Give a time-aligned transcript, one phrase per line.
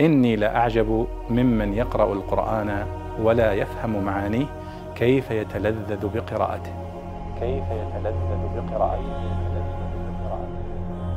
[0.00, 2.86] إني لأعجب ممن يقرأ القرآن
[3.20, 4.46] ولا يفهم معانيه
[4.96, 6.72] كيف يتلذذ بقراءته.
[7.40, 9.38] كيف يتلذذ بقراءته.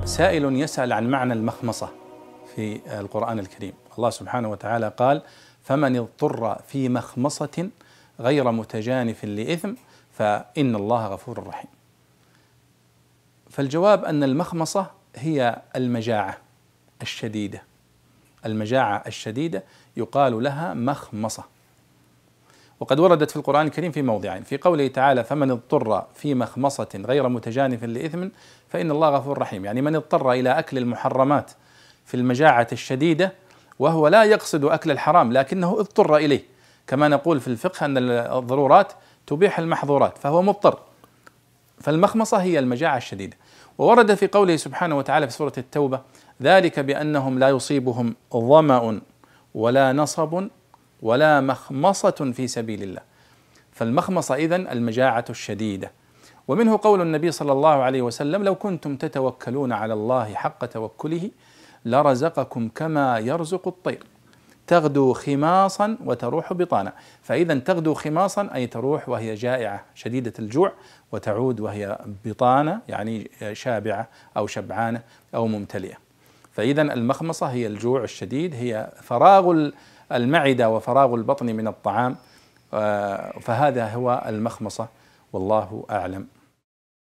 [0.06, 1.90] سائل يسأل عن معنى المخمصة
[2.56, 3.74] في القرآن الكريم.
[3.98, 5.22] الله سبحانه وتعالى قال
[5.64, 7.70] فمن اضطر في مخمصة
[8.20, 9.74] غير متجانف لإثم
[10.12, 11.70] فإن الله غفور رحيم.
[13.50, 14.86] فالجواب أن المخمصة
[15.16, 16.38] هي المجاعة
[17.02, 17.71] الشديدة.
[18.46, 19.64] المجاعة الشديدة
[19.98, 21.44] يقال لها مخمصة.
[22.80, 27.30] وقد وردت في القرآن الكريم في موضعين في قوله تعالى فمن اضطر في مخمصة غير
[27.30, 28.28] متجانف لإثم
[28.70, 29.66] فإن الله غفور رحيم.
[29.66, 31.52] يعني من اضطر إلى أكل المحرمات
[32.06, 33.34] في المجاعة الشديدة
[33.80, 36.44] وهو لا يقصد أكل الحرام لكنه اضطر إليه.
[36.88, 38.94] كما نقول في الفقه أن الضرورات
[39.28, 40.80] تبيح المحظورات فهو مضطر.
[41.82, 43.38] فالمخمصة هي المجاعة الشديدة.
[43.78, 46.02] وورد في قوله سبحانه وتعالى في سورة التوبة
[46.42, 49.02] ذلك بأنهم لا يصيبهم ظمأ
[49.54, 50.48] ولا نصب
[51.02, 53.02] ولا مخمصة في سبيل الله.
[53.72, 55.92] فالمخمصة إذن المجاعة الشديدة.
[56.48, 61.32] ومنه قول النبي صلى الله عليه وسلم لو كنتم تتوكلون على الله حق توكله
[61.86, 64.04] لرزقكم كما يرزق الطير.
[64.72, 70.72] تغدو خماصا وتروح بطانا فإذا تغدو خماصا أي تروح وهي جائعة شديدة الجوع
[71.12, 74.08] وتعود وهي بطانة يعني شابعة
[74.38, 75.02] أو شبعانة
[75.36, 75.96] أو ممتلئة.
[76.52, 79.70] فإذا المخمصة هي الجوع الشديد هي فراغ
[80.12, 82.16] المعدة وفراغ البطن من الطعام
[82.74, 84.88] آه، فهذا هو المخمصة
[85.34, 86.28] والله أعلم.